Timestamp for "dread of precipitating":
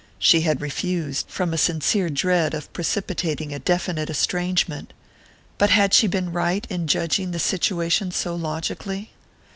2.09-3.53